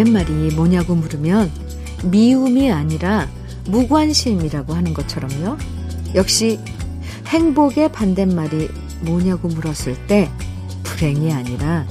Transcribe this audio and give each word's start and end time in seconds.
반대말이 0.00 0.54
뭐냐고 0.54 0.94
물으면 0.94 1.50
미움이 2.04 2.72
아니라 2.72 3.28
무관심이라고 3.66 4.72
하는 4.72 4.94
것처럼요. 4.94 5.58
역시 6.14 6.58
행복의 7.26 7.92
반대말이 7.92 8.68
뭐냐고 9.02 9.48
물었을 9.48 10.06
때 10.06 10.30
불행이 10.84 11.32
아니라 11.32 11.86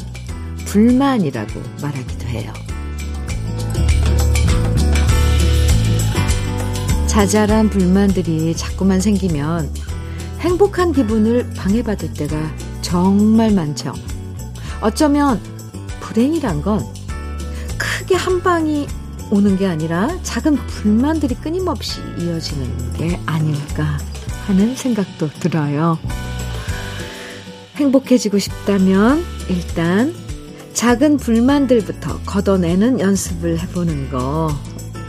불만이라고 0.66 1.62
말하기도 1.82 2.28
해요. 2.28 2.52
자잘한 7.06 7.70
불만들이 7.70 8.56
자꾸만 8.56 9.02
생기면 9.02 9.72
행복한 10.40 10.94
기분을 10.94 11.52
방해받을 11.56 12.14
때가 12.14 12.38
정말 12.82 13.52
많죠. 13.52 13.94
어쩌면 14.82 15.40
불행이란 16.00 16.64
건 16.64 16.99
크게 18.10 18.16
한 18.16 18.42
방이 18.42 18.88
오는 19.30 19.56
게 19.56 19.68
아니라 19.68 20.10
작은 20.24 20.56
불만들이 20.56 21.36
끊임없이 21.36 22.02
이어지는 22.18 22.94
게 22.94 23.20
아닐까 23.28 24.00
하는 24.48 24.76
생각도 24.76 25.30
들어요. 25.40 26.00
행복해지고 27.76 28.40
싶다면 28.40 29.24
일단 29.48 30.16
작은 30.74 31.18
불만들부터 31.18 32.22
걷어내는 32.26 33.00
연습을 33.00 33.60
해보는 33.60 34.10
거 34.10 34.50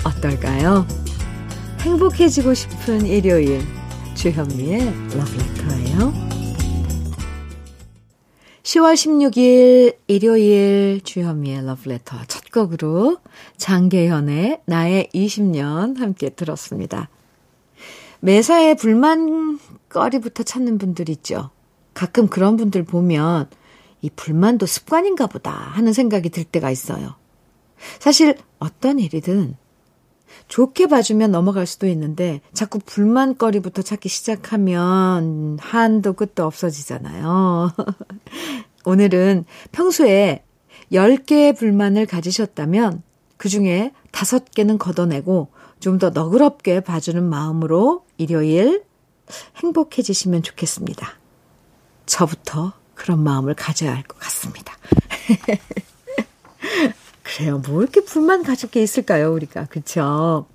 어떨까요? 0.04 0.86
행복해지고 1.80 2.52
싶은 2.52 3.06
일요일 3.06 3.62
주현미의 4.14 4.92
러브레터예요. 5.16 6.39
10월 8.62 8.92
16일 8.92 9.96
일요일 10.06 11.00
주현미의 11.02 11.64
러브레터 11.64 12.18
첫 12.28 12.50
곡으로 12.52 13.16
장계현의 13.56 14.60
나의 14.66 15.08
20년 15.14 15.98
함께 15.98 16.28
들었습니다. 16.28 17.08
매사에 18.20 18.74
불만거리부터 18.74 20.42
찾는 20.42 20.76
분들 20.76 21.08
있죠. 21.08 21.50
가끔 21.94 22.28
그런 22.28 22.58
분들 22.58 22.84
보면 22.84 23.48
이 24.02 24.10
불만도 24.10 24.66
습관인가 24.66 25.26
보다 25.26 25.50
하는 25.50 25.94
생각이 25.94 26.28
들 26.28 26.44
때가 26.44 26.70
있어요. 26.70 27.14
사실 27.98 28.36
어떤 28.58 28.98
일이든 28.98 29.56
좋게 30.50 30.88
봐주면 30.88 31.30
넘어갈 31.30 31.64
수도 31.64 31.86
있는데 31.86 32.40
자꾸 32.52 32.80
불만거리부터 32.80 33.82
찾기 33.82 34.08
시작하면 34.08 35.58
한도 35.60 36.12
끝도 36.12 36.44
없어지잖아요. 36.44 37.72
오늘은 38.84 39.44
평소에 39.72 40.44
10개의 40.92 41.56
불만을 41.56 42.06
가지셨다면 42.06 43.02
그 43.36 43.48
중에 43.48 43.92
5개는 44.12 44.78
걷어내고 44.78 45.48
좀 45.78 45.98
더 45.98 46.10
너그럽게 46.10 46.80
봐주는 46.80 47.22
마음으로 47.22 48.04
일요일 48.18 48.82
행복해지시면 49.56 50.42
좋겠습니다. 50.42 51.14
저부터 52.06 52.72
그런 52.94 53.22
마음을 53.22 53.54
가져야 53.54 53.94
할 53.94 54.02
것 54.02 54.18
같습니다. 54.18 54.76
그래요. 57.36 57.62
뭐 57.66 57.82
이렇게 57.82 58.02
불만 58.02 58.42
가질 58.42 58.70
게 58.70 58.82
있을까요, 58.82 59.32
우리가. 59.32 59.66
그쵸? 59.66 60.46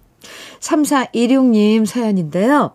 3416님 0.60 1.86
사연인데요. 1.86 2.72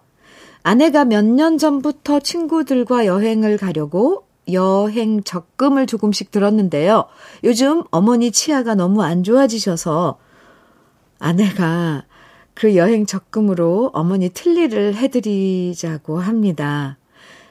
아내가 0.63 1.05
몇 1.05 1.25
년 1.25 1.59
전부터 1.59 2.21
친구들과 2.21 3.07
여행을 3.07 3.57
가려고 3.57 4.27
여행 4.53 5.23
적금을 5.23 5.87
조금씩 5.87 6.31
들었는데요. 6.31 7.05
요즘 7.45 7.83
어머니 7.91 8.31
치아가 8.31 8.75
너무 8.75 9.03
안 9.03 9.23
좋아지셔서 9.23 10.19
아내가 11.19 12.05
그 12.55 12.77
여행 12.77 13.07
적금으로 13.07 13.91
어머니 13.93 14.29
틀니를 14.31 14.95
해드리자고 14.97 16.19
합니다. 16.19 16.99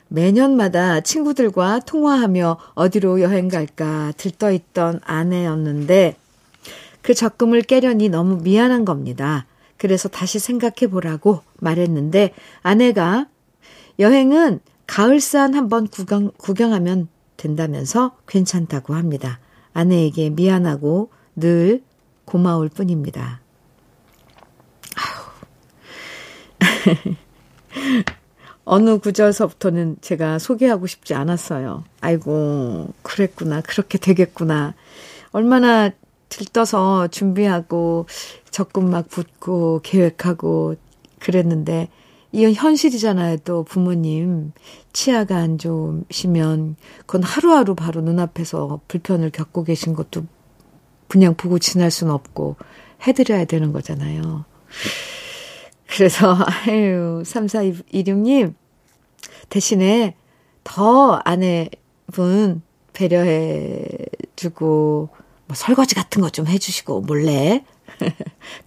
매년마다 0.08 1.02
친구들과 1.02 1.80
통화하며 1.82 2.58
어디로 2.74 3.22
여행 3.22 3.48
갈까 3.48 4.12
들떠있던 4.18 5.02
아내였는데 5.04 6.16
그 7.10 7.16
적금을 7.16 7.64
깨려니 7.64 8.10
너무 8.10 8.38
미안한 8.44 8.86
겁니다. 8.86 9.48
그래서 9.78 10.08
다시 10.10 10.38
생각해 10.38 10.92
보라고 10.92 11.42
말했는데 11.58 12.36
아내가 12.62 13.26
여행은 13.98 14.60
가을산 14.86 15.56
한번 15.56 15.88
구경, 15.88 16.30
구경하면 16.38 17.08
된다면서 17.36 18.16
괜찮다고 18.28 18.94
합니다. 18.94 19.40
아내에게 19.74 20.30
미안하고 20.30 21.10
늘 21.36 21.82
고마울 22.26 22.70
뿐입니다. 22.70 23.42
아휴. 24.96 25.32
어느 28.66 29.00
구절서부터는 29.00 29.98
제가 30.02 30.38
소개하고 30.38 30.86
싶지 30.86 31.16
않았어요. 31.16 31.86
아이고, 32.02 32.94
그랬구나. 33.02 33.62
그렇게 33.62 33.98
되겠구나. 33.98 34.76
얼마나 35.32 35.90
들떠서 36.30 37.08
준비하고 37.08 38.06
적금 38.50 38.90
막 38.90 39.10
붙고 39.10 39.82
계획하고 39.84 40.76
그랬는데 41.20 41.90
이건 42.32 42.54
현실이잖아요. 42.54 43.38
또 43.38 43.64
부모님 43.64 44.52
치아가 44.94 45.38
안 45.38 45.58
좋으시면 45.58 46.76
그건 47.00 47.24
하루하루 47.24 47.76
바로 47.76 48.02
눈앞에서 48.02 48.82
불편을 48.88 49.32
겪고 49.32 49.64
계신 49.64 49.94
것도 49.94 50.26
그냥 51.08 51.34
보고 51.36 51.58
지날 51.58 51.90
수는 51.90 52.14
없고 52.14 52.56
해드려야 53.08 53.46
되는 53.46 53.74
거잖아요. 53.74 54.46
그래서 55.88 56.38
아유 56.68 57.24
3426님 57.26 58.54
대신에 59.50 60.16
더 60.64 61.20
아내분 61.26 62.62
배려해 62.94 63.88
주고 64.36 65.10
뭐 65.50 65.56
설거지 65.56 65.96
같은 65.96 66.22
거 66.22 66.30
좀 66.30 66.46
해주시고 66.48 67.02
몰래 67.02 67.66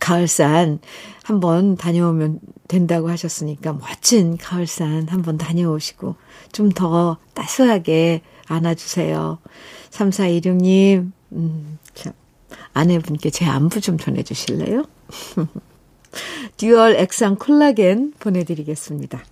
가을산 0.00 0.80
한번 1.22 1.76
다녀오면 1.76 2.40
된다고 2.68 3.08
하셨으니까 3.08 3.72
멋진 3.74 4.36
가을산 4.36 5.06
한번 5.08 5.38
다녀오시고 5.38 6.16
좀 6.52 6.70
더 6.70 7.16
따스하게 7.34 8.22
안아주세요. 8.48 9.38
3416님, 9.90 11.12
음, 11.32 11.78
참, 11.94 12.12
아내분께 12.74 13.30
제 13.30 13.44
안부 13.46 13.80
좀 13.80 13.96
전해주실래요? 13.98 14.84
dual 16.58 16.96
액상 16.96 17.36
콜라겐 17.36 18.14
보내드리겠습니다. 18.18 19.22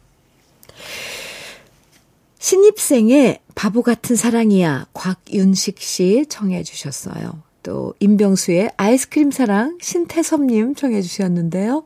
신입생의 2.41 3.41
바보 3.55 3.83
같은 3.83 4.17
사랑이야 4.17 4.87
곽윤식 4.95 5.79
씨 5.79 6.25
청해 6.29 6.63
주셨어요. 6.63 7.43
또 7.63 7.95
임병수의 8.01 8.71
아이스크림 8.79 9.31
사랑 9.31 9.77
신태섭 9.81 10.41
님 10.47 10.75
청해 10.75 11.03
주셨는데요. 11.03 11.85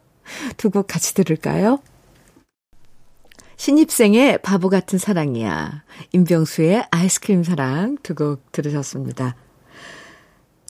두 0.57 0.71
곡 0.71 0.87
같이 0.87 1.13
들을까요? 1.15 1.81
신입생의 3.57 4.39
바보 4.43 4.69
같은 4.69 4.99
사랑이야. 4.99 5.83
임병수의 6.13 6.87
아이스크림 6.91 7.43
사랑 7.43 7.99
두 8.05 8.15
곡 8.15 8.53
들으셨습니다. 8.53 9.35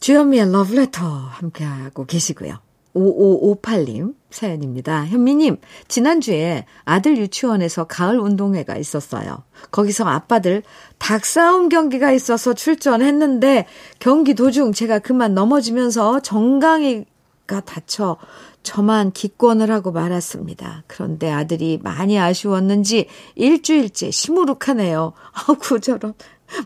주현미의 0.01 0.51
러브레터 0.51 1.07
함께하고 1.07 2.07
계시고요. 2.07 2.64
5558님 2.94 4.14
사연입니다. 4.31 5.06
현미님, 5.06 5.58
지난주에 5.88 6.67
아들 6.85 7.17
유치원에서 7.19 7.85
가을 7.85 8.19
운동회가 8.19 8.76
있었어요. 8.76 9.44
거기서 9.70 10.05
아빠들 10.05 10.62
닭싸움 10.99 11.69
경기가 11.69 12.12
있어서 12.12 12.52
출전했는데 12.52 13.67
경기 13.99 14.35
도중 14.35 14.73
제가 14.73 14.99
그만 14.99 15.35
넘어지면서 15.35 16.20
정강이가 16.20 17.61
다쳐 17.64 18.17
저만 18.64 19.12
기권을 19.12 19.70
하고 19.70 19.93
말았습니다. 19.93 20.85
그런데 20.87 21.31
아들이 21.31 21.79
많이 21.82 22.19
아쉬웠는지 22.19 23.06
일주일째 23.37 24.11
시무룩하네요. 24.11 25.12
아구 25.49 25.79
저런 25.81 26.14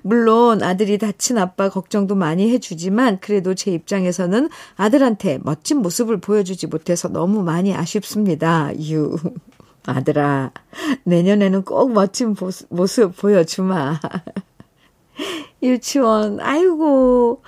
물론 0.02 0.62
아들이 0.62 0.98
다친 0.98 1.38
아빠 1.38 1.68
걱정도 1.68 2.14
많이 2.14 2.50
해주지만 2.52 3.20
그래도 3.20 3.54
제 3.54 3.70
입장에서는 3.70 4.48
아들한테 4.76 5.38
멋진 5.42 5.78
모습을 5.78 6.18
보여주지 6.18 6.66
못해서 6.66 7.08
너무 7.08 7.42
많이 7.42 7.74
아쉽습니다. 7.74 8.70
유. 8.90 9.16
아들아, 9.86 10.52
내년에는 11.04 11.62
꼭 11.62 11.92
멋진 11.92 12.36
모습 12.68 13.16
보여주마. 13.16 14.00
유치원, 15.62 16.40
아이고, 16.40 17.42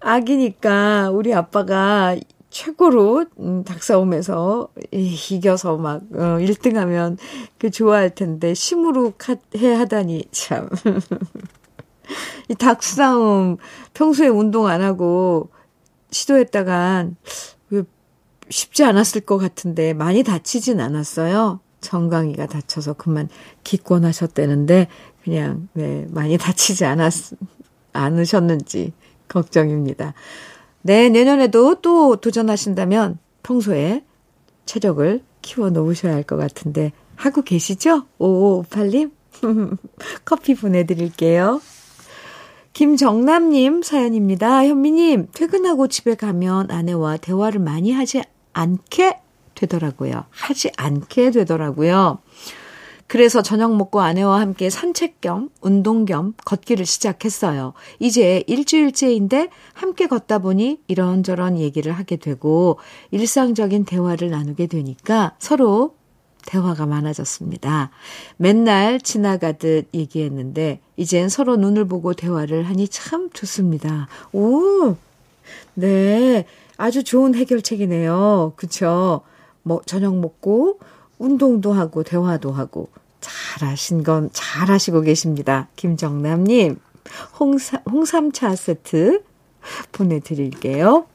아기니까 0.00 1.10
우리 1.10 1.32
아빠가 1.32 2.16
최고로 2.50 3.26
음, 3.40 3.64
닭싸움에서 3.64 4.68
이겨서 4.92 5.76
막 5.76 6.02
어, 6.14 6.38
1등 6.38 6.74
하면 6.74 7.16
그 7.58 7.70
좋아할 7.70 8.14
텐데 8.14 8.54
시무룩해 8.54 9.74
하다니 9.76 10.26
참. 10.30 10.68
이 12.48 12.54
닭싸움 12.54 13.56
평소에 13.94 14.28
운동 14.28 14.66
안 14.66 14.82
하고 14.82 15.50
시도했다가 16.10 17.08
쉽지 18.50 18.84
않았을 18.84 19.22
것 19.22 19.38
같은데 19.38 19.94
많이 19.94 20.22
다치진 20.22 20.80
않았어요. 20.80 21.60
정강이가 21.80 22.46
다쳐서 22.46 22.94
그만 22.94 23.28
기권하셨다는데 23.62 24.88
그냥 25.22 25.68
네, 25.72 26.06
많이 26.10 26.36
다치지 26.38 26.84
않았 26.84 27.32
않으셨는지 27.92 28.92
걱정입니다. 29.28 30.14
네, 30.82 31.08
내년에도 31.08 31.76
또 31.76 32.16
도전하신다면 32.16 33.18
평소에 33.42 34.04
체력을 34.66 35.22
키워 35.42 35.70
놓으셔야 35.70 36.14
할 36.14 36.24
것 36.24 36.36
같은데 36.36 36.92
하고 37.16 37.42
계시죠? 37.42 38.04
5558님 38.18 39.10
커피 40.24 40.54
보내드릴게요. 40.54 41.60
김정남님 42.74 43.82
사연입니다. 43.82 44.66
현미님, 44.66 45.28
퇴근하고 45.32 45.86
집에 45.86 46.16
가면 46.16 46.72
아내와 46.72 47.18
대화를 47.18 47.60
많이 47.60 47.92
하지 47.92 48.20
않게 48.52 49.20
되더라고요. 49.54 50.24
하지 50.30 50.72
않게 50.76 51.30
되더라고요. 51.30 52.18
그래서 53.06 53.42
저녁 53.42 53.76
먹고 53.76 54.00
아내와 54.00 54.40
함께 54.40 54.70
산책 54.70 55.20
겸 55.20 55.50
운동 55.60 56.04
겸 56.04 56.34
걷기를 56.44 56.84
시작했어요. 56.84 57.74
이제 58.00 58.42
일주일째인데 58.48 59.50
함께 59.72 60.08
걷다 60.08 60.40
보니 60.40 60.80
이런저런 60.88 61.58
얘기를 61.58 61.92
하게 61.92 62.16
되고 62.16 62.80
일상적인 63.12 63.84
대화를 63.84 64.30
나누게 64.30 64.66
되니까 64.66 65.36
서로 65.38 65.94
대화가 66.46 66.86
많아졌습니다. 66.86 67.90
맨날 68.36 69.00
지나가듯 69.00 69.88
얘기했는데 69.94 70.80
이젠 70.96 71.28
서로 71.28 71.56
눈을 71.56 71.86
보고 71.86 72.14
대화를 72.14 72.64
하니 72.64 72.88
참 72.88 73.30
좋습니다. 73.30 74.08
오, 74.32 74.96
네. 75.74 76.46
아주 76.76 77.04
좋은 77.04 77.34
해결책이네요. 77.34 78.54
그쵸? 78.56 79.22
뭐, 79.62 79.80
저녁 79.86 80.18
먹고, 80.18 80.80
운동도 81.18 81.72
하고, 81.72 82.02
대화도 82.02 82.52
하고. 82.52 82.88
잘하신 83.20 84.02
건 84.02 84.28
잘하시고 84.32 85.02
계십니다. 85.02 85.68
김정남님, 85.76 86.78
홍삼, 87.38 87.80
홍삼차 87.90 88.54
세트 88.56 89.22
보내드릴게요. 89.92 91.06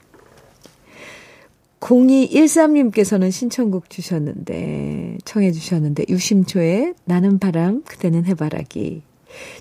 0213님께서는 1.80 3.30
신청곡 3.30 3.90
주셨는데, 3.90 5.18
청해 5.24 5.52
주셨는데, 5.52 6.04
유심초의 6.08 6.94
나는 7.04 7.38
바람, 7.38 7.82
그대는 7.84 8.24
해바라기 8.26 9.02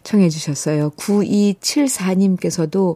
청해 0.03 0.29
주셨어요. 0.29 0.91
9274님께서도 0.91 2.95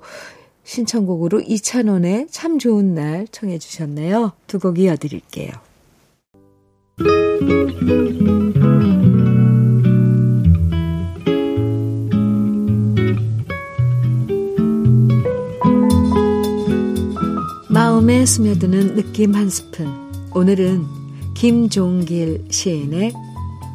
신청곡으로 0.63 1.41
이찬원의 1.41 2.27
참 2.29 2.59
좋은 2.59 2.93
날 2.93 3.27
청해 3.31 3.59
주셨네요. 3.59 4.31
두 4.47 4.59
곡 4.59 4.79
이어드릴게요. 4.79 5.51
마음에 18.03 18.25
스며드는 18.25 18.95
느낌 18.95 19.33
한 19.33 19.49
스푼. 19.49 19.87
오늘은 20.33 20.85
김종길 21.35 22.47
시인의 22.49 23.13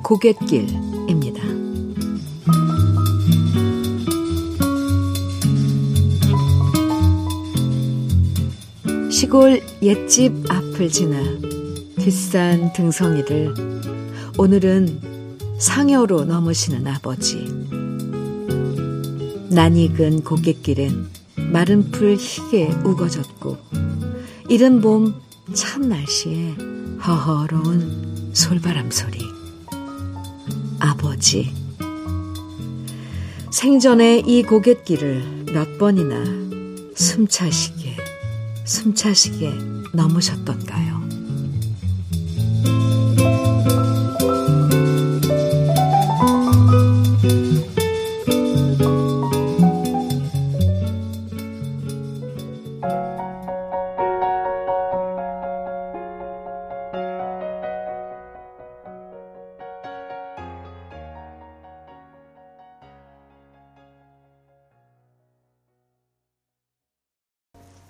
고갯길입니다. 0.04 1.42
시골 9.10 9.62
옛집 9.80 10.34
앞을 10.50 10.90
지나 10.90 11.22
뒷산 11.98 12.74
등성이를 12.74 13.54
오늘은 14.36 15.00
상여로 15.58 16.26
넘으시는 16.26 16.86
아버지. 16.86 17.46
낯익은 19.48 20.22
고갯길엔 20.22 21.06
마른 21.50 21.90
풀 21.90 22.16
희게 22.16 22.66
우거졌고 22.84 23.67
이른 24.48 24.80
봄 24.80 25.28
찬 25.54 25.88
날씨에 25.88 26.54
허허로운 27.06 28.32
솔바람 28.34 28.90
소리. 28.90 29.18
아버지. 30.78 31.54
생전에 33.50 34.18
이 34.26 34.42
고갯길을 34.42 35.46
몇 35.52 35.78
번이나 35.78 36.22
숨차시게, 36.94 37.96
숨차시게 38.64 39.52
넘으셨던가요? 39.94 40.97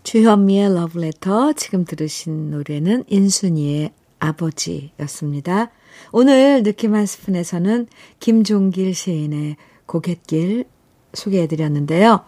주현미의 0.08 0.72
러브레터 0.72 1.52
지금 1.52 1.84
들으신 1.84 2.50
노래는 2.50 3.04
인순이의 3.08 3.92
아버지였습니다. 4.18 5.70
오늘 6.12 6.62
느낌 6.62 6.94
한 6.94 7.04
스푼에서는 7.04 7.88
김종길 8.18 8.94
시인의 8.94 9.56
고갯길 9.84 10.64
소개해드렸는데요. 11.12 12.24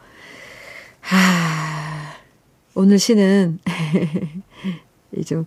하, 1.01 1.17
오늘 2.75 2.99
시는 2.99 3.61
좀 5.25 5.47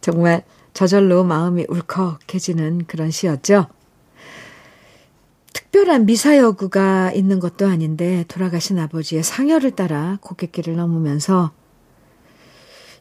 정말 0.00 0.44
저절로 0.72 1.24
마음이 1.24 1.66
울컥해지는 1.68 2.86
그런 2.86 3.10
시였죠. 3.10 3.66
특별한 5.52 6.06
미사여구가 6.06 7.12
있는 7.12 7.38
것도 7.38 7.66
아닌데 7.66 8.24
돌아가신 8.28 8.78
아버지의 8.78 9.22
상여를 9.22 9.72
따라 9.72 10.16
고갯길을 10.22 10.74
넘으면서 10.74 11.52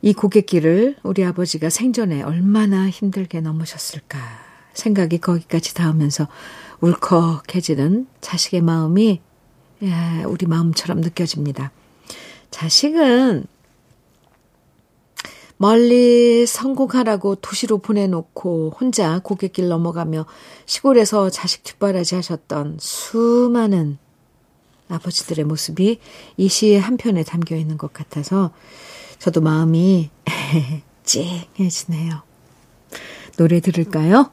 이 0.05 0.13
고갯길을 0.13 0.97
우리 1.01 1.25
아버지가 1.25 1.71
생전에 1.71 2.21
얼마나 2.21 2.88
힘들게 2.88 3.41
넘으셨을까 3.41 4.19
생각이 4.71 5.17
거기까지 5.17 5.74
닿으면서 5.74 6.27
울컥해지는 6.79 8.05
자식의 8.21 8.62
마음이 8.62 9.19
예, 9.81 10.24
우리 10.25 10.45
마음처럼 10.45 11.01
느껴집니다. 11.01 11.71
자식은 12.51 13.47
멀리 15.57 16.45
성공하라고 16.45 17.33
도시로 17.38 17.79
보내놓고 17.79 18.75
혼자 18.79 19.17
고갯길 19.17 19.69
넘어가며 19.69 20.27
시골에서 20.67 21.31
자식 21.31 21.63
뒷바라지 21.63 22.13
하셨던 22.13 22.77
수많은 22.79 23.97
아버지들의 24.88 25.45
모습이 25.45 26.00
이 26.38 26.47
시의 26.47 26.79
한 26.79 26.95
편에 26.95 27.24
담겨 27.24 27.55
있는 27.55 27.79
것 27.79 27.91
같아서 27.91 28.51
저도 29.19 29.41
마음이 29.41 30.10
찡해지네요. 31.03 32.22
노래 33.38 33.60
들을까요? 33.60 34.31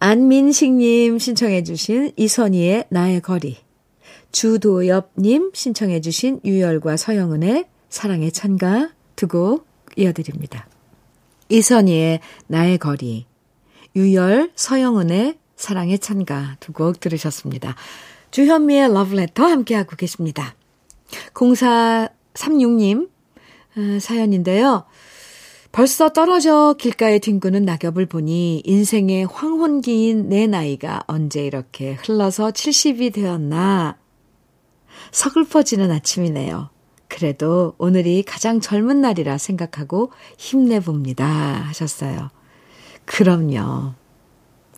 안민식님 0.00 1.18
신청해주신 1.18 2.12
이선희의 2.16 2.86
나의 2.90 3.20
거리. 3.20 3.58
주도엽님 4.32 5.52
신청해주신 5.54 6.40
유열과 6.44 6.96
서영은의 6.96 7.66
사랑의 7.88 8.32
찬가 8.32 8.90
두 9.16 9.28
곡 9.28 9.66
이어드립니다. 9.96 10.66
이선희의 11.48 12.20
나의 12.48 12.78
거리. 12.78 13.26
유열, 13.96 14.50
서영은의 14.56 15.38
사랑의 15.56 15.98
찬가 16.00 16.56
두 16.58 16.72
곡 16.72 16.98
들으셨습니다. 17.00 17.76
주현미의 18.32 18.92
러브레터 18.92 19.44
함께하고 19.46 19.94
계십니다. 19.96 20.56
0436님 21.32 23.04
어, 23.06 23.13
사연인데요. 24.00 24.84
벌써 25.72 26.08
떨어져 26.10 26.76
길가에 26.78 27.18
뒹구는 27.18 27.64
낙엽을 27.64 28.06
보니 28.06 28.62
인생의 28.64 29.26
황혼기인 29.26 30.28
내 30.28 30.46
나이가 30.46 31.02
언제 31.08 31.44
이렇게 31.44 31.94
흘러서 31.94 32.52
70이 32.52 33.12
되었나 33.12 33.96
서글퍼지는 35.10 35.90
아침이네요. 35.90 36.70
그래도 37.08 37.74
오늘이 37.78 38.22
가장 38.22 38.60
젊은 38.60 39.00
날이라 39.00 39.38
생각하고 39.38 40.12
힘내봅니다. 40.38 41.26
하셨어요. 41.26 42.30
그럼요. 43.04 43.94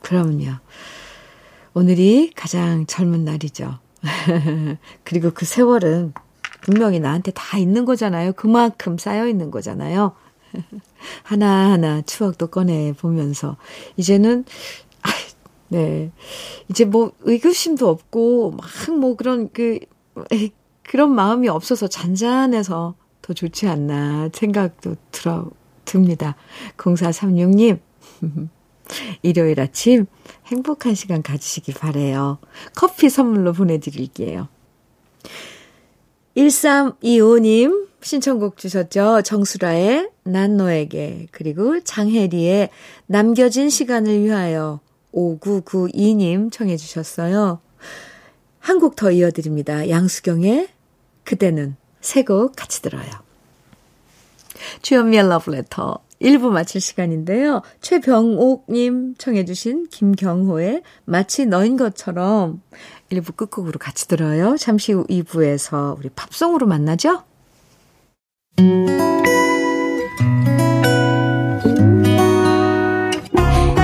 그럼요. 0.00 0.53
오늘이 1.75 2.31
가장 2.35 2.87
젊은 2.87 3.25
날이죠. 3.25 3.79
그리고 5.05 5.31
그 5.31 5.45
세월은 5.45 6.15
분명히 6.67 6.99
나한테 6.99 7.31
다 7.31 7.59
있는 7.59 7.85
거잖아요. 7.85 8.33
그만큼 8.33 8.99
쌓여 8.99 9.29
있는 9.29 9.53
거잖아요. 9.53 10.17
하나하나 11.23 12.03
추억도 12.03 12.49
꺼내 12.49 12.93
보면서 12.93 13.57
이제는 13.97 14.45
아, 15.03 15.11
네. 15.69 16.11
이제 16.69 16.85
뭐 16.85 17.13
의구심도 17.21 17.89
없고 17.89 18.51
막 18.51 18.67
뭐 18.99 19.15
그런 19.15 19.49
그 19.53 19.79
그런 20.83 21.15
마음이 21.15 21.49
없어서 21.49 21.87
잔잔해서 21.87 22.97
더 23.23 23.33
좋지 23.33 23.69
않나 23.69 24.31
생각도 24.33 24.97
들어 25.13 25.49
듭니다. 25.85 26.35
0436님. 26.77 27.79
일요일 29.23 29.61
아침 29.61 30.07
행복한 30.47 30.97
시간 30.97 31.23
가지시길 31.23 31.75
바래요. 31.75 32.39
커피 32.75 33.09
선물로 33.09 33.53
보내 33.53 33.79
드릴게요. 33.79 34.49
1325님 36.37 37.87
신청곡 38.02 38.57
주셨죠. 38.57 39.23
정수라의 39.23 40.11
난 40.25 40.57
너에게 40.57 41.26
그리고 41.33 41.81
장혜리의 41.83 42.69
남겨진 43.07 43.71
시간을 43.71 44.23
위하여 44.23 44.81
5992님 45.12 46.52
청해 46.52 46.76
주셨어요. 46.76 47.61
한 48.61 48.78
곡 48.81 48.97
더 48.97 49.11
이어드립니다. 49.11 49.88
양수경의 49.88 50.69
그대는 51.25 51.76
세 52.00 52.23
곡 52.23 52.55
같이 52.57 52.83
들어요. 52.83 53.09
주현미의 54.83 55.28
러브레터 55.28 55.99
1부 56.21 56.51
마칠 56.51 56.81
시간인데요. 56.81 57.63
최병옥님 57.81 59.15
청해주신 59.19 59.89
김경호의 59.91 60.83
마치 61.05 61.47
너인 61.47 61.77
것처럼 61.77 62.63
1부 63.11 63.37
끝곡으로 63.37 63.79
같이 63.79 64.09
들어요. 64.09 64.57
잠시 64.59 64.93
후 64.93 65.05
2부에서 65.09 65.99
우리 65.99 66.09
팝송으로 66.11 66.67
만나죠? 66.67 67.23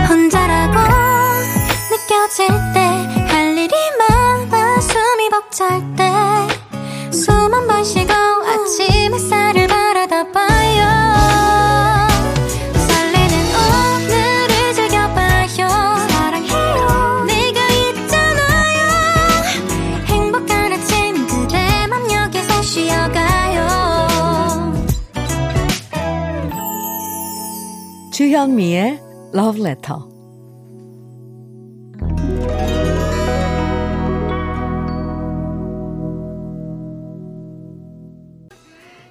혼자라고 0.09 0.79
느껴질 1.91 2.49
때 2.75 2.81
할 3.29 3.57
일이 3.59 3.75
많아 3.99 4.81
숨이 4.81 5.31
벅찰 5.31 5.81
때 5.97 6.03
숨 7.11 7.53
한 7.55 7.67
번 7.69 7.85
쉬고 7.85 8.13
아침 8.13 9.13
햇살을 9.15 9.67
봐 9.69 9.82
Love 29.35 29.63
Letter. 29.63 29.97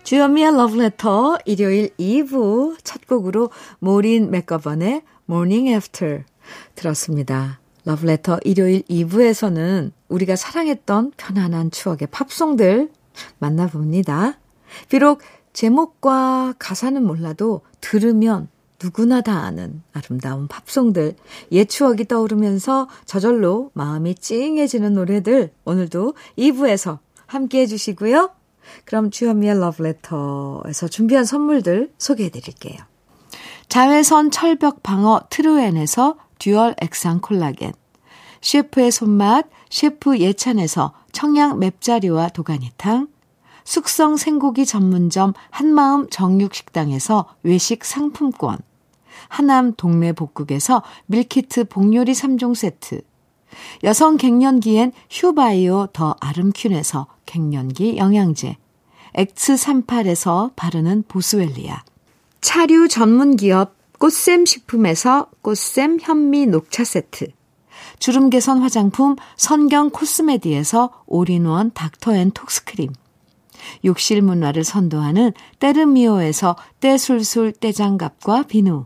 주현미의 0.04 0.50
Love 0.50 0.80
Letter 0.80 1.38
일요일 1.46 1.90
2부 1.98 2.78
첫 2.84 3.08
곡으로 3.08 3.50
모린 3.80 4.30
맥거번의 4.30 5.01
Morning 5.28 5.70
After 5.70 6.24
들었습니다. 6.75 7.60
Letter 8.08 8.40
일요일 8.44 8.84
2부에서는 8.84 9.92
우리가 10.08 10.36
사랑했던 10.36 11.13
편안한 11.18 11.72
추억의 11.72 12.10
팝송들 12.12 12.92
만나봅니다. 13.40 14.38
비록 14.88 15.22
제목과 15.54 16.54
가사는 16.60 17.04
몰라도 17.04 17.62
들으면 17.80 18.50
누구나 18.83 19.21
다 19.21 19.39
아는 19.39 19.83
아름다운 19.93 20.47
팝송들, 20.47 21.15
옛 21.51 21.65
추억이 21.65 22.05
떠오르면서 22.05 22.88
저절로 23.05 23.69
마음이 23.73 24.15
찡해지는 24.15 24.93
노래들 24.93 25.51
오늘도 25.65 26.15
2부에서 26.38 27.00
함께 27.27 27.61
해주시고요. 27.61 28.31
그럼 28.85 29.11
주현미의 29.11 29.59
러브레터에서 29.59 30.88
준비한 30.88 31.25
선물들 31.25 31.91
소개해 31.97 32.29
드릴게요. 32.29 32.77
자외선 33.69 34.31
철벽 34.31 34.83
방어 34.83 35.21
트루엔에서 35.29 36.17
dual 36.39 36.75
액상 36.81 37.21
콜라겐, 37.21 37.73
셰프의 38.41 38.91
손맛 38.91 39.45
셰프 39.69 40.17
예찬에서 40.17 40.93
청양 41.11 41.59
맵자리와 41.59 42.29
도가니탕, 42.29 43.07
숙성 43.63 44.17
생고기 44.17 44.65
전문점 44.65 45.33
한마음 45.51 46.09
정육식당에서 46.09 47.27
외식 47.43 47.85
상품권, 47.85 48.57
하남 49.27 49.74
동네 49.75 50.13
복국에서 50.13 50.84
밀키트 51.08 51.65
복요리 51.65 52.13
3종 52.13 52.56
세트, 52.56 53.01
여성 53.84 54.18
갱년기엔 54.18 54.94
휴바이오 55.10 55.88
더 55.94 56.15
아름퀸에서 56.20 57.08
갱년기 57.25 57.98
영양제, 57.98 58.58
X38에서 59.15 60.51
바르는 60.56 61.03
보스웰리아, 61.08 61.84
차류 62.39 62.88
전문 62.88 63.36
기업 63.36 63.75
꽃샘 64.00 64.46
식품에서 64.46 65.27
꽃샘 65.41 66.00
현미 66.01 66.48
녹차 66.48 66.84
세트, 66.84 67.27
주름 68.00 68.30
개선 68.30 68.62
화장품 68.62 69.15
선경 69.36 69.91
코스메디에서 69.91 71.03
올인원 71.06 71.72
닥터앤톡스크림, 71.74 72.91
욕실 73.86 74.22
문화를 74.22 74.63
선도하는 74.63 75.34
때르미오에서 75.60 76.56
때술술 76.80 77.51
때장갑과 77.53 78.44
비누, 78.44 78.86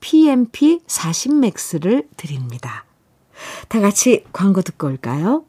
PMP 0.00 0.80
40맥스를 0.86 2.06
드립니다. 2.16 2.84
다 3.68 3.80
같이 3.80 4.24
광고 4.32 4.62
듣고 4.62 4.86
올까요? 4.88 5.44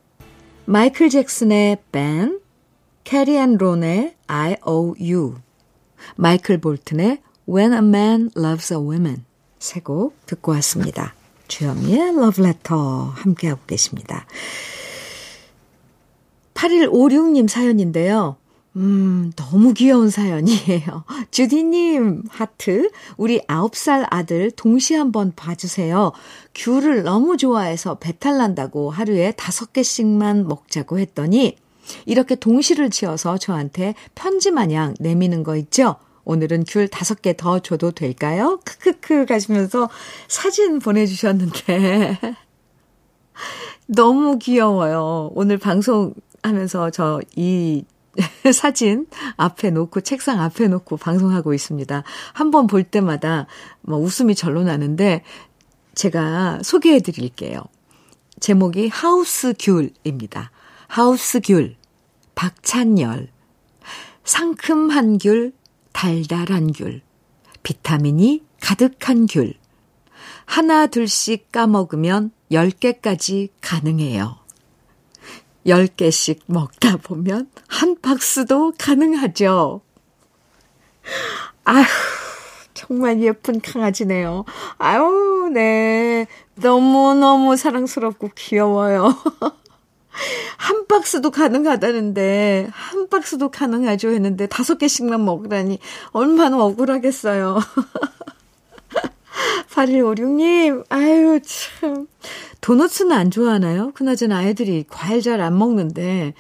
마이클 0.66 1.10
잭슨의 1.10 1.78
Ben, 1.92 2.40
캐리 3.04 3.36
앤 3.36 3.58
론의 3.58 4.16
I 4.28 4.56
O 4.66 4.96
U, 5.00 5.36
마이클 6.16 6.60
볼튼의 6.60 7.22
When 7.50 7.74
a 7.74 7.80
Man 7.80 8.30
Loves 8.38 8.74
a 8.74 8.80
Woman 8.80 9.26
세 9.60 9.80
곡 9.82 10.16
듣고 10.26 10.52
왔습니다. 10.54 11.14
주현미의 11.48 12.10
Love 12.10 12.44
Letter 12.46 12.80
함께하고 13.14 13.62
계십니다. 13.68 14.26
8156님 16.54 17.48
사연인데요. 17.48 18.38
음, 18.78 19.34
너무 19.36 19.74
귀여운 19.74 20.10
사연이에요. 20.10 21.04
주디님, 21.32 22.24
하트. 22.30 22.90
우리 23.18 23.40
9살 23.42 24.08
아들 24.10 24.50
동시 24.52 24.96
한번 24.96 25.34
봐주세요. 25.36 26.14
귤을 26.56 27.04
너무 27.04 27.36
좋아해서 27.36 27.96
배탈 27.96 28.38
난다고 28.38 28.90
하루에 28.90 29.32
5개씩만 29.34 30.46
먹자고 30.46 31.00
했더니, 31.00 31.58
이렇게 32.06 32.36
동시를 32.36 32.90
지어서 32.90 33.38
저한테 33.38 33.94
편지 34.16 34.52
마냥 34.52 34.94
내미는 35.00 35.44
거 35.44 35.58
있죠? 35.58 35.98
오늘은 36.24 36.64
귤 36.66 36.88
5개 36.88 37.36
더 37.36 37.60
줘도 37.60 37.92
될까요? 37.92 38.60
크크크 38.64 39.26
가시면서 39.26 39.90
사진 40.30 40.80
보내주셨는데. 40.80 42.20
너무 43.88 44.38
귀여워요. 44.38 45.32
오늘 45.34 45.58
방송하면서 45.58 46.92
저 46.92 47.20
이 47.36 47.84
사진 48.54 49.08
앞에 49.38 49.70
놓고, 49.72 50.02
책상 50.02 50.42
앞에 50.42 50.68
놓고 50.68 50.98
방송하고 50.98 51.54
있습니다. 51.54 52.04
한 52.34 52.52
번 52.52 52.68
볼 52.68 52.84
때마다 52.84 53.48
뭐 53.82 53.98
웃음이 54.00 54.36
절로 54.36 54.64
나는데, 54.64 55.24
제가 55.96 56.60
소개해 56.64 57.00
드릴게요. 57.02 57.62
제목이 58.40 58.88
하우스 58.90 59.54
귤입니다. 59.58 60.52
하우스 60.88 61.40
귤, 61.42 61.76
박찬열. 62.36 63.30
상큼한 64.24 65.18
귤, 65.20 65.54
달달한 65.94 66.72
귤, 66.74 67.02
비타민이 67.64 68.44
가득한 68.62 69.26
귤. 69.28 69.54
하나, 70.46 70.88
둘씩 70.88 71.52
까먹으면 71.52 72.32
10개까지 72.52 73.50
가능해요. 73.62 74.38
10개씩 75.66 76.40
먹다 76.48 76.98
보면 76.98 77.50
한 77.68 77.96
박스도 78.02 78.74
가능하죠. 78.78 79.82
아휴, 81.64 81.84
정말 82.74 83.22
예쁜 83.22 83.62
강아지네요. 83.62 84.46
아유, 84.78 85.50
네. 85.54 86.26
너무너무 86.56 87.56
사랑스럽고 87.56 88.30
귀여워요. 88.36 89.16
한 90.58 90.88
박스도 90.88 91.32
가능하다는데, 91.32 92.70
한 92.72 93.10
박스도 93.10 93.50
가능하죠 93.50 94.10
했는데, 94.10 94.48
다섯 94.48 94.78
개씩만 94.78 95.24
먹으라니, 95.24 95.80
얼마나 96.12 96.58
억울하겠어요. 96.64 97.60
8156님, 99.72 100.86
아유, 100.90 101.40
참. 101.44 102.08
도너츠는 102.60 103.12
안 103.16 103.32
좋아하나요? 103.32 103.92
그나저나 103.94 104.38
아이들이 104.40 104.86
과일 104.90 105.22
잘 105.22 105.42
안 105.42 105.58
먹는데, 105.58 106.34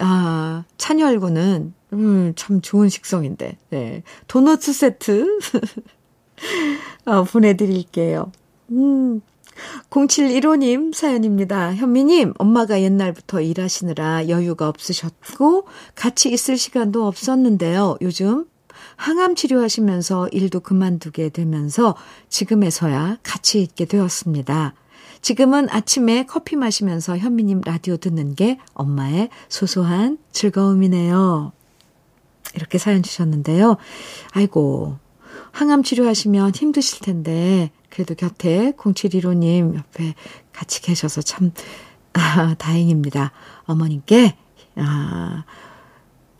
아, 0.00 0.64
찬열구는, 0.78 1.74
음, 1.92 2.32
참 2.34 2.60
좋은 2.60 2.88
식성인데, 2.88 3.58
네. 3.70 4.02
도너츠 4.26 4.72
세트, 4.72 5.38
어, 7.04 7.24
보내드릴게요. 7.24 8.32
음, 8.70 9.20
0715님 9.90 10.94
사연입니다. 10.94 11.74
현미님, 11.74 12.34
엄마가 12.38 12.80
옛날부터 12.80 13.40
일하시느라 13.40 14.28
여유가 14.28 14.68
없으셨고, 14.68 15.66
같이 15.94 16.30
있을 16.30 16.56
시간도 16.56 17.06
없었는데요. 17.06 17.96
요즘 18.00 18.46
항암 18.98 19.36
치료하시면서 19.36 20.28
일도 20.28 20.60
그만두게 20.60 21.28
되면서 21.30 21.94
지금에서야 22.28 23.18
같이 23.22 23.62
있게 23.62 23.84
되었습니다. 23.84 24.74
지금은 25.22 25.70
아침에 25.70 26.26
커피 26.26 26.56
마시면서 26.56 27.16
현미님 27.16 27.62
라디오 27.64 27.96
듣는 27.96 28.34
게 28.34 28.58
엄마의 28.74 29.30
소소한 29.48 30.18
즐거움이네요. 30.32 31.52
이렇게 32.54 32.78
사연 32.78 33.02
주셨는데요. 33.02 33.76
아이고, 34.32 34.98
항암 35.52 35.84
치료하시면 35.84 36.52
힘드실 36.54 37.00
텐데, 37.00 37.70
그래도 37.90 38.16
곁에 38.16 38.72
0715님 38.76 39.76
옆에 39.76 40.14
같이 40.52 40.82
계셔서 40.82 41.22
참, 41.22 41.52
아, 42.14 42.54
다행입니다. 42.58 43.30
어머님께, 43.64 44.36
아, 44.76 45.44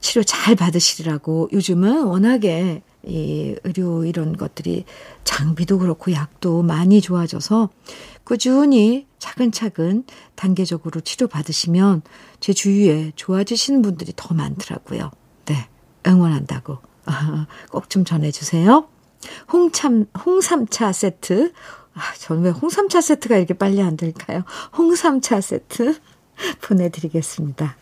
치료 0.08 0.24
잘 0.24 0.54
받으시라고 0.54 1.50
요즘은 1.52 2.04
워낙에 2.04 2.82
이 3.02 3.54
의료 3.62 4.06
이런 4.06 4.38
것들이 4.38 4.86
장비도 5.24 5.80
그렇고 5.80 6.12
약도 6.12 6.62
많이 6.62 7.02
좋아져서 7.02 7.68
꾸준히 8.24 9.06
차근차근 9.18 10.04
단계적으로 10.34 11.02
치료 11.02 11.28
받으시면 11.28 12.00
제 12.40 12.54
주위에 12.54 13.12
좋아지시는 13.16 13.82
분들이 13.82 14.14
더 14.16 14.34
많더라고요. 14.34 15.10
네. 15.44 15.68
응원한다고. 16.06 16.78
꼭 17.70 17.90
좀 17.90 18.06
전해주세요. 18.06 18.88
홍참, 19.52 20.06
홍삼차 20.24 20.92
세트. 20.92 21.52
아, 21.92 22.00
저는 22.18 22.44
왜 22.44 22.50
홍삼차 22.50 23.02
세트가 23.02 23.36
이렇게 23.36 23.52
빨리 23.52 23.82
안 23.82 23.98
될까요? 23.98 24.42
홍삼차 24.78 25.42
세트 25.42 26.00
보내드리겠습니다. 26.64 27.76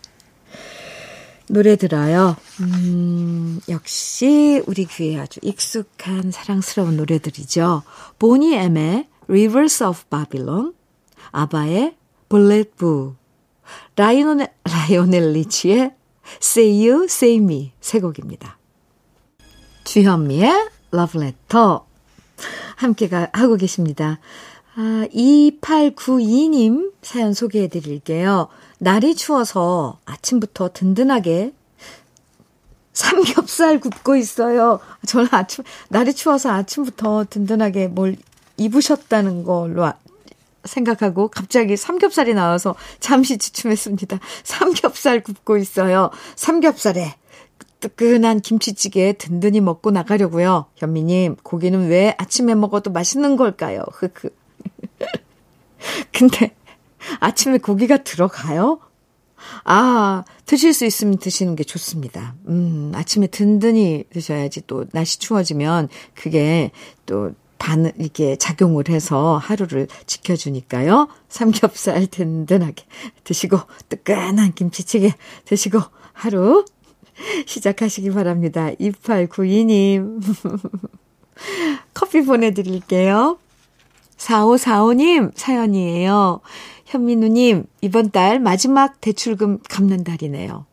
노래 1.49 1.77
들어요. 1.77 2.37
음, 2.61 3.61
역시 3.69 4.63
우리 4.67 4.85
귀에 4.85 5.19
아주 5.19 5.41
익숙한 5.43 6.31
사랑스러운 6.31 6.97
노래들이죠. 6.97 7.83
보니 8.19 8.55
엠의 8.55 9.09
Rivers 9.29 9.83
of 9.83 10.05
Babylon, 10.11 10.73
아바의 11.33 11.97
Bullet 12.29 12.71
Boo, 12.77 13.15
라이오넬, 13.97 14.49
라이오넬 14.65 15.33
리치의 15.33 15.95
Say 16.43 16.89
You, 16.89 17.05
Say 17.05 17.37
Me 17.37 17.73
세 17.81 18.01
곡입니다. 18.01 18.59
주현미의 19.85 20.51
Love 20.93 21.23
Letter 21.23 21.79
함께 22.77 23.09
가, 23.09 23.29
하고 23.33 23.57
계십니다. 23.57 24.19
아, 24.79 25.07
2892님 25.11 26.93
사연 27.01 27.33
소개해 27.33 27.69
드릴게요. 27.69 28.49
날이 28.79 29.17
추워서 29.17 29.99
아침부터 30.05 30.71
든든하게 30.75 31.55
삼겹살 32.93 33.81
굽고 33.81 34.17
있어요. 34.17 34.81
저는 35.07 35.29
아침, 35.31 35.65
날이 35.89 36.13
추워서 36.13 36.51
아침부터 36.51 37.25
든든하게 37.31 37.89
뭘 37.89 38.17
입으셨다는 38.59 39.45
걸로 39.45 39.91
생각하고 40.65 41.29
갑자기 41.29 41.77
삼겹살이 41.77 42.35
나와서 42.35 42.75
잠시 43.01 43.39
주춤했습니다. 43.39 44.19
삼겹살 44.45 45.23
굽고 45.23 45.57
있어요. 45.57 46.11
삼겹살에 46.35 47.15
뜨끈한 47.81 48.41
김치찌개 48.41 49.15
든든히 49.15 49.61
먹고 49.61 49.91
나가려고요. 49.91 50.67
현미님, 50.77 51.37
고기는 51.43 51.89
왜 51.89 52.15
아침에 52.19 52.55
먹어도 52.55 52.91
맛있는 52.91 53.37
걸까요? 53.37 53.83
흑흑. 53.93 54.46
근데 56.13 56.55
아침에 57.21 57.59
고기가 57.59 57.99
들어가요? 57.99 58.81
아, 59.65 60.25
드실 60.45 60.73
수 60.73 60.85
있으면 60.85 61.19
드시는 61.19 61.57
게 61.57 61.65
좋습니다. 61.65 62.35
음, 62.49 62.93
아침에 62.95 63.27
든든히 63.27 64.05
드셔야지 64.11 64.63
또 64.67 64.87
날씨 64.93 65.19
추워지면 65.19 65.89
그게 66.15 66.71
또 67.05 67.33
반, 67.59 67.91
이렇게 67.99 68.37
작용을 68.37 68.89
해서 68.89 69.39
하루를 69.39 69.89
지켜주니까요. 70.07 71.09
삼겹살 71.29 72.07
든든하게 72.07 72.85
드시고, 73.25 73.59
뜨끈한 73.89 74.53
김치찌개 74.55 75.15
드시고, 75.47 75.81
하루 76.13 76.65
시작하시기 77.47 78.11
바랍니다. 78.11 78.71
2892님. 78.79 80.21
커피 81.95 82.23
보내드릴게요. 82.23 83.39
4545님 84.17 85.33
사연이에요. 85.35 86.41
현민우님, 86.87 87.65
이번 87.81 88.11
달 88.11 88.39
마지막 88.39 89.01
대출금 89.01 89.59
갚는 89.69 90.05
달이네요. 90.05 90.67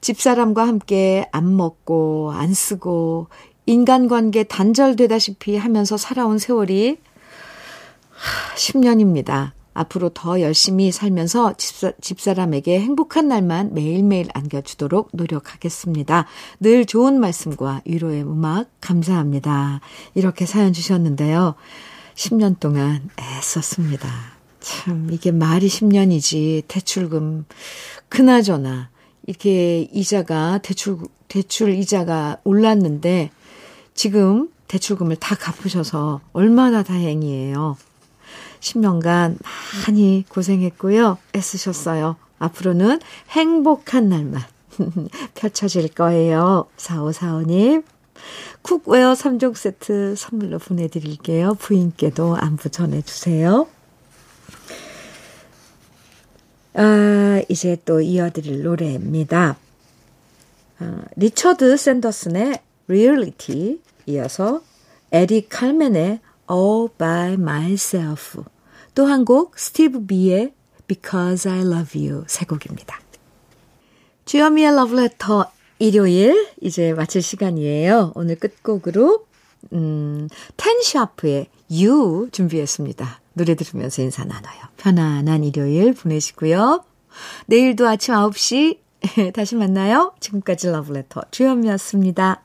집사람과 0.00 0.66
함께 0.66 1.28
안 1.32 1.56
먹고, 1.56 2.32
안 2.34 2.52
쓰고, 2.52 3.28
인간관계 3.66 4.44
단절되다시피 4.44 5.56
하면서 5.56 5.96
살아온 5.96 6.38
세월이 6.38 6.98
10년입니다. 8.56 9.52
앞으로 9.74 10.10
더 10.10 10.40
열심히 10.40 10.92
살면서 10.92 11.54
집사, 11.56 11.92
집사람에게 12.00 12.78
행복한 12.80 13.28
날만 13.28 13.72
매일매일 13.72 14.28
안겨주도록 14.34 15.10
노력하겠습니다. 15.12 16.26
늘 16.60 16.84
좋은 16.84 17.18
말씀과 17.18 17.80
위로의 17.86 18.22
음악 18.22 18.68
감사합니다. 18.80 19.80
이렇게 20.14 20.44
사연 20.44 20.72
주셨는데요. 20.72 21.54
10년 22.14 22.58
동안 22.60 23.08
애썼습니다. 23.18 24.08
참, 24.60 25.08
이게 25.10 25.32
말이 25.32 25.66
10년이지, 25.66 26.62
대출금, 26.68 27.46
그나저나, 28.08 28.90
이렇게 29.26 29.88
이자가, 29.92 30.58
대출, 30.58 30.98
대출 31.28 31.70
이자가 31.70 32.38
올랐는데, 32.44 33.30
지금 33.94 34.50
대출금을 34.68 35.16
다 35.16 35.34
갚으셔서 35.34 36.20
얼마나 36.32 36.82
다행이에요. 36.82 37.76
10년간 38.60 39.38
많이 39.86 40.24
고생했고요. 40.28 41.18
애쓰셨어요. 41.34 42.16
앞으로는 42.38 43.00
행복한 43.30 44.08
날만 44.08 44.42
펼쳐질 45.34 45.88
거예요. 45.88 46.66
4545님. 46.76 47.84
cookware 48.62 49.14
3종 49.14 49.54
세트 49.54 50.14
선물로 50.16 50.58
보내드릴게요. 50.58 51.54
부인께도 51.54 52.36
안부 52.36 52.70
전해주세요. 52.70 53.66
아, 56.74 57.42
이제 57.48 57.76
또 57.84 58.00
이어드릴 58.00 58.62
노래입니다. 58.62 59.56
아, 60.78 61.04
리처드 61.16 61.76
샌더슨의 61.76 62.60
Reality 62.88 63.80
이어서 64.06 64.62
에릭 65.12 65.48
칼맨의 65.50 66.20
All 66.50 66.88
by 66.96 67.34
Myself 67.34 68.42
또 68.94 69.06
한 69.06 69.24
곡 69.24 69.58
스티브 69.58 70.06
비의 70.06 70.54
Because 70.86 71.50
I 71.50 71.60
Love 71.60 72.08
You 72.08 72.24
세 72.26 72.44
곡입니다. 72.44 73.00
주현미의 74.24 74.74
러브레터 74.74 75.50
일요일 75.82 76.46
이제 76.60 76.92
마칠 76.92 77.22
시간이에요. 77.22 78.12
오늘 78.14 78.36
끝곡으로 78.36 79.26
음, 79.72 80.28
텐샤프의 80.56 81.48
You 81.72 82.28
준비했습니다. 82.30 83.20
노래 83.32 83.56
들으면서 83.56 84.00
인사 84.00 84.24
나눠요. 84.24 84.60
편안한 84.76 85.42
일요일 85.42 85.92
보내시고요. 85.92 86.84
내일도 87.46 87.88
아침 87.88 88.14
9시 88.14 88.78
다시 89.34 89.56
만나요. 89.56 90.14
지금까지 90.20 90.68
러브레터 90.68 91.22
주현미였습니다. 91.32 92.42